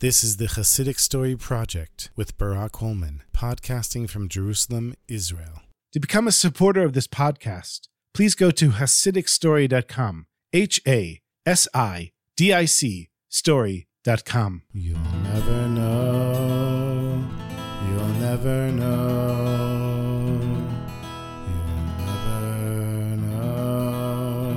[0.00, 5.60] This is the Hasidic Story Project with Barak Holman, podcasting from Jerusalem, Israel.
[5.92, 7.80] To become a supporter of this podcast,
[8.14, 10.24] please go to HasidicStory.com.
[10.54, 14.62] H A S I D I C story.com.
[14.72, 17.22] You'll never know.
[17.86, 20.40] You'll never know.
[21.46, 24.56] You'll never know.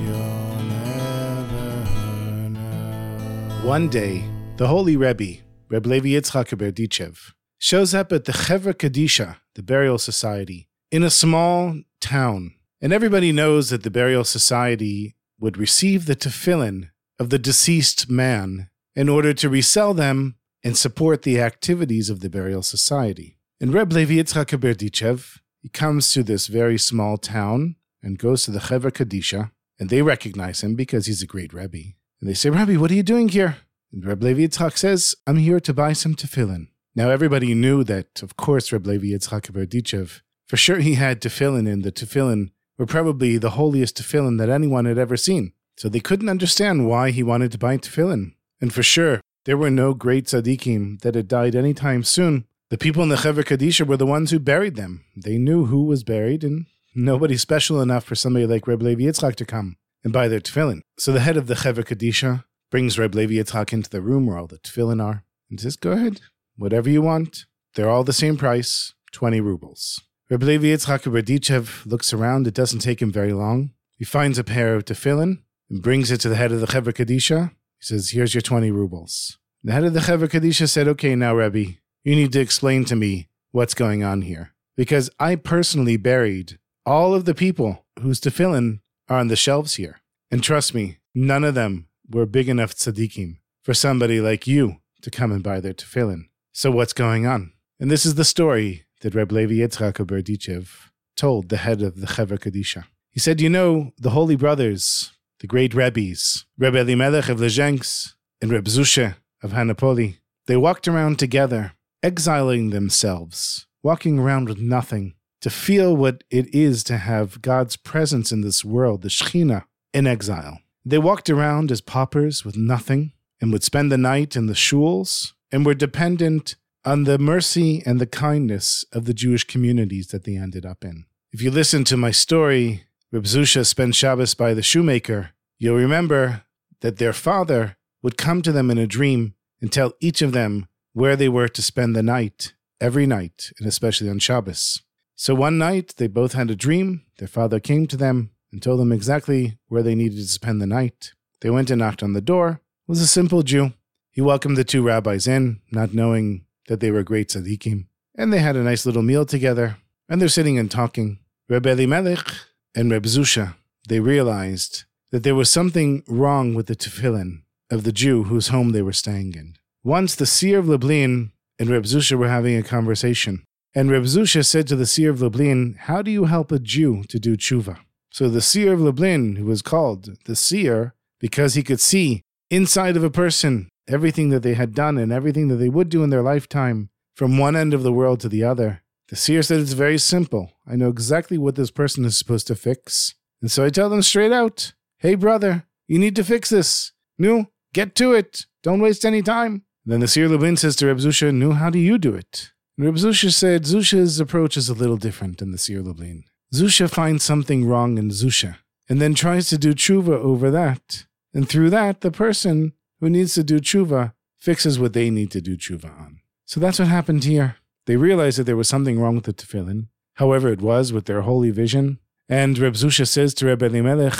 [0.00, 3.60] You'll never know.
[3.62, 4.24] One day,
[4.58, 5.40] the holy Rebbe,
[5.70, 11.10] Reb Levi Yitzchak Berdichev, shows up at the Chevra Kadisha, the burial society, in a
[11.10, 12.54] small town.
[12.80, 18.68] And everybody knows that the burial society would receive the tefillin of the deceased man
[18.96, 20.34] in order to resell them
[20.64, 23.38] and support the activities of the burial society.
[23.60, 28.50] And Reb Levi Yitzchak Berdichev, he comes to this very small town and goes to
[28.50, 31.94] the Chevra Kadisha, and they recognize him because he's a great Rebbe.
[32.20, 33.58] And they say, Rebbe, what are you doing here?
[33.92, 36.68] And Reb Levi Yitzchak says, I'm here to buy some tefillin.
[36.94, 41.70] Now, everybody knew that, of course, Reb Levi Yitzchak Berdichev, for sure he had tefillin,
[41.70, 45.52] and the tefillin were probably the holiest tefillin that anyone had ever seen.
[45.76, 48.32] So they couldn't understand why he wanted to buy tefillin.
[48.60, 52.44] And for sure, there were no great tzaddikim that had died any time soon.
[52.70, 55.04] The people in the Chevra Kadisha were the ones who buried them.
[55.16, 59.36] They knew who was buried, and nobody special enough for somebody like Reb Levi Yitzchak
[59.36, 60.80] to come and buy their tefillin.
[60.98, 64.38] So the head of the Chevra Kadisha brings Reb Levi Yitzchak into the room where
[64.38, 66.20] all the tefillin are and says, Go ahead,
[66.56, 67.46] whatever you want.
[67.74, 70.02] They're all the same price, 20 rubles.
[70.30, 72.46] Reb Levi Yitzchak Berdichev looks around.
[72.46, 73.72] It doesn't take him very long.
[73.96, 76.92] He finds a pair of tefillin and brings it to the head of the Chevra
[76.92, 77.50] Kadisha.
[77.50, 79.38] He says, Here's your 20 rubles.
[79.64, 82.96] The head of the Chevra Kadisha said, Okay, now, Rebbe, you need to explain to
[82.96, 84.54] me what's going on here.
[84.76, 90.00] Because I personally buried all of the people whose tefillin are on the shelves here.
[90.30, 95.10] And trust me, none of them were big enough tzaddikim for somebody like you to
[95.10, 96.24] come and buy their tefillin.
[96.52, 97.52] So what's going on?
[97.78, 102.06] And this is the story that Reb Levi Yitzchak Berdichev told the head of the
[102.06, 102.84] Chevra Kadisha.
[103.10, 108.50] He said, You know, the holy brothers, the great rabbis, Reb Elimelech of Lezhensk and
[108.50, 111.72] Reb Zusha of Hanapoli, they walked around together,
[112.02, 118.32] exiling themselves, walking around with nothing, to feel what it is to have God's presence
[118.32, 120.60] in this world, the Shekhinah, in exile.
[120.88, 123.12] They walked around as paupers with nothing
[123.42, 128.00] and would spend the night in the shuls and were dependent on the mercy and
[128.00, 131.04] the kindness of the Jewish communities that they ended up in.
[131.30, 136.44] If you listen to my story, Reb Zusha spent Shabbos by the shoemaker, you'll remember
[136.80, 140.68] that their father would come to them in a dream and tell each of them
[140.94, 144.80] where they were to spend the night, every night, and especially on Shabbos.
[145.16, 147.02] So one night they both had a dream.
[147.18, 150.66] Their father came to them and told them exactly where they needed to spend the
[150.66, 151.12] night.
[151.40, 152.60] They went and knocked on the door.
[152.86, 153.72] It was a simple Jew.
[154.10, 157.86] He welcomed the two rabbis in, not knowing that they were great tzaddikim.
[158.16, 159.76] And they had a nice little meal together.
[160.08, 161.18] And they're sitting and talking.
[161.48, 162.26] Reb Elimelech
[162.74, 163.54] and Reb Zusha,
[163.88, 168.70] they realized that there was something wrong with the tefillin of the Jew whose home
[168.72, 169.54] they were staying in.
[169.84, 173.44] Once the seer of Lublin and Reb Zusha were having a conversation.
[173.74, 177.04] And Reb Zusha said to the seer of Lublin, How do you help a Jew
[177.04, 177.78] to do tshuva?
[178.10, 182.96] So the seer of Lublin, who was called the seer because he could see inside
[182.96, 186.10] of a person everything that they had done and everything that they would do in
[186.10, 188.82] their lifetime from one end of the world to the other.
[189.08, 190.52] The seer said it's very simple.
[190.66, 193.14] I know exactly what this person is supposed to fix.
[193.40, 196.92] And so I tell them straight out, hey brother, you need to fix this.
[197.18, 198.46] Nu, get to it.
[198.62, 199.64] Don't waste any time.
[199.86, 202.52] then the seer Lublin says to Reb Zusha, Nu, how do you do it?
[202.76, 206.24] And Reb Zusha said, Zusha's approach is a little different than the seer Lublin.
[206.52, 208.56] Zusha finds something wrong in Zusha
[208.88, 211.06] and then tries to do tshuva over that.
[211.34, 215.40] And through that, the person who needs to do tshuva fixes what they need to
[215.40, 216.20] do tshuva on.
[216.46, 217.56] So that's what happened here.
[217.86, 221.22] They realized that there was something wrong with the tefillin, however it was with their
[221.22, 221.98] holy vision.
[222.28, 224.18] And Reb Zusha says to Reb Elimelech,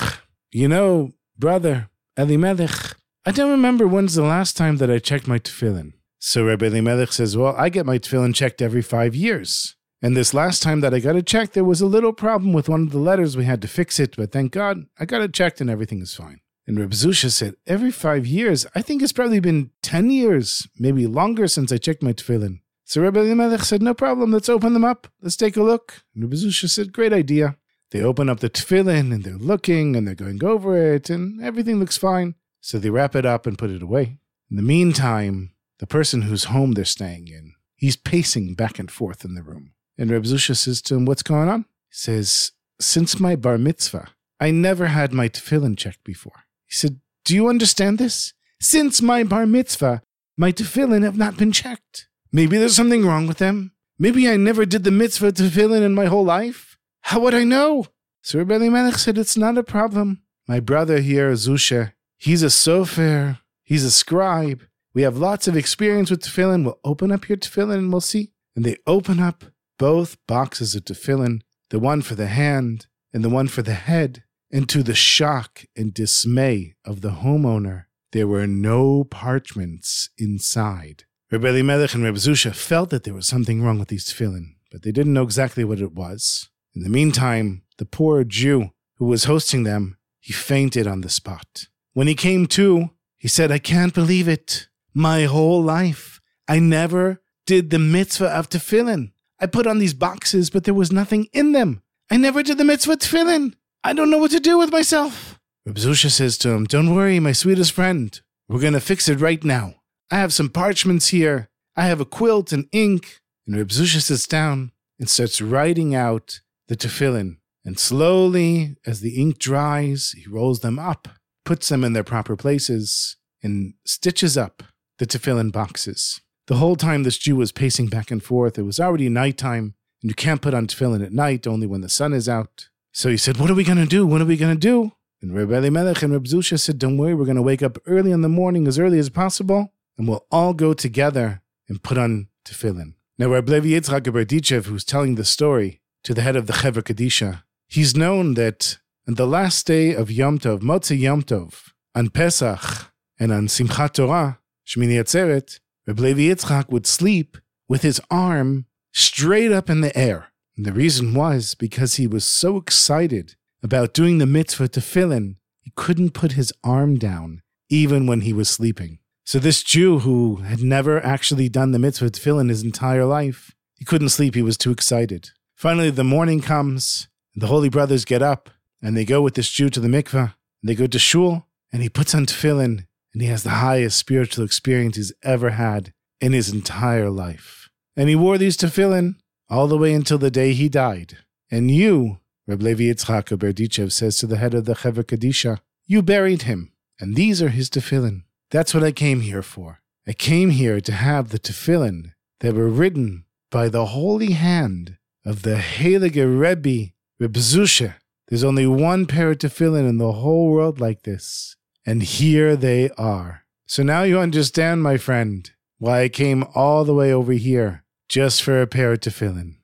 [0.50, 5.38] You know, brother, Elimelech, I don't remember when's the last time that I checked my
[5.38, 5.92] tefillin.
[6.18, 9.76] So Reb Elimelech says, Well, I get my tefillin checked every five years.
[10.00, 12.68] And this last time that I got it checked, there was a little problem with
[12.68, 13.36] one of the letters.
[13.36, 16.14] We had to fix it, but thank God I got it checked and everything is
[16.14, 16.40] fine.
[16.68, 21.06] And Reb Zusha said, every five years, I think it's probably been 10 years, maybe
[21.06, 22.60] longer since I checked my tefillin.
[22.84, 25.08] So Reb Elimelech said, no problem, let's open them up.
[25.20, 26.04] Let's take a look.
[26.14, 27.56] And Reb Zusha said, great idea.
[27.90, 31.80] They open up the tefillin and they're looking and they're going over it and everything
[31.80, 32.34] looks fine.
[32.60, 34.18] So they wrap it up and put it away.
[34.50, 39.24] In the meantime, the person whose home they're staying in, he's pacing back and forth
[39.24, 39.72] in the room.
[39.98, 41.62] And Reb Zusha says to him, What's going on?
[41.88, 44.08] He says, Since my bar mitzvah,
[44.40, 46.44] I never had my tefillin checked before.
[46.66, 48.32] He said, Do you understand this?
[48.60, 50.02] Since my bar mitzvah,
[50.36, 52.08] my tefillin have not been checked.
[52.32, 53.72] Maybe there's something wrong with them.
[53.98, 56.78] Maybe I never did the mitzvah tefillin in my whole life.
[57.02, 57.86] How would I know?
[58.22, 60.22] So Rebbe Elimelech said, It's not a problem.
[60.46, 64.62] My brother here, Zusha, he's a sofer, he's a scribe.
[64.94, 66.64] We have lots of experience with tefillin.
[66.64, 68.30] We'll open up your tefillin and we'll see.
[68.54, 69.44] And they open up
[69.78, 71.40] both boxes of tefillin,
[71.70, 74.24] the one for the hand and the one for the head.
[74.50, 81.04] And to the shock and dismay of the homeowner, there were no parchments inside.
[81.30, 84.82] Rebbe Elimelech and Reb Zusha felt that there was something wrong with these tefillin, but
[84.82, 86.48] they didn't know exactly what it was.
[86.74, 91.66] In the meantime, the poor Jew who was hosting them, he fainted on the spot.
[91.92, 94.68] When he came to, he said, I can't believe it.
[94.94, 99.12] My whole life, I never did the mitzvah of tefillin.
[99.40, 101.82] I put on these boxes, but there was nothing in them.
[102.10, 103.54] I never did the mitzvah tefillin.
[103.84, 105.38] I don't know what to do with myself.
[105.64, 108.20] Reb Zusha says to him, Don't worry, my sweetest friend.
[108.48, 109.74] We're going to fix it right now.
[110.10, 111.50] I have some parchments here.
[111.76, 113.20] I have a quilt and ink.
[113.46, 117.36] And Reb Zusha sits down and starts writing out the tefillin.
[117.64, 121.08] And slowly, as the ink dries, he rolls them up,
[121.44, 124.62] puts them in their proper places, and stitches up
[124.98, 126.20] the tefillin boxes.
[126.48, 130.10] The whole time this Jew was pacing back and forth, it was already nighttime, and
[130.10, 132.70] you can't put on tefillin at night, only when the sun is out.
[132.90, 134.06] So he said, What are we going to do?
[134.06, 134.92] What are we going to do?
[135.20, 138.12] And Reb Elimelech and Reb Zusha said, Don't worry, we're going to wake up early
[138.12, 142.28] in the morning, as early as possible, and we'll all go together and put on
[142.46, 142.94] tefillin.
[143.18, 146.82] Now, Reb Levi Yitzchak Berdichev, who's telling the story to the head of the Chevra
[146.82, 152.08] Kadisha, he's known that on the last day of Yom Tov, Motzi Yom Tov, on
[152.08, 152.90] Pesach,
[153.20, 159.50] and on Simchat Torah, Shmini Atzeret, Reb Levi Yitzchak would sleep with his arm straight
[159.50, 160.26] up in the air.
[160.54, 165.36] And the reason was because he was so excited about doing the mitzvah to tefillin,
[165.62, 167.40] he couldn't put his arm down,
[167.70, 168.98] even when he was sleeping.
[169.24, 173.54] So this Jew who had never actually done the mitzvah to tefillin his entire life,
[173.74, 175.30] he couldn't sleep, he was too excited.
[175.54, 178.50] Finally, the morning comes, the holy brothers get up,
[178.82, 181.88] and they go with this Jew to the mikveh, they go to shul, and he
[181.88, 182.87] puts on tefillin,
[183.18, 187.68] and he has the highest spiritual experience he's ever had in his entire life.
[187.96, 189.16] And he wore these tefillin
[189.50, 191.18] all the way until the day he died.
[191.50, 196.00] And you, Reb Levi Yitzchak Berdichev says to the head of the Chevra Kadisha, you
[196.00, 196.70] buried him,
[197.00, 198.22] and these are his tefillin.
[198.52, 199.80] That's what I came here for.
[200.06, 205.42] I came here to have the tefillin that were written by the holy hand of
[205.42, 207.94] the Heilige Rebbe, Reb Zusha.
[208.28, 211.56] There's only one pair of tefillin in the whole world like this,
[211.88, 213.44] and here they are.
[213.66, 218.42] So now you understand, my friend, why I came all the way over here just
[218.42, 219.54] for a pair to of tefillin.